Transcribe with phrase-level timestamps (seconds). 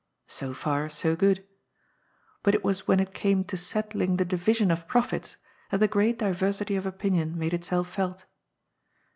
[0.25, 1.45] So far, so good.
[2.41, 5.37] But it was when it came to settling the division of profits
[5.69, 8.25] that the great diversity of opinion made itself felt.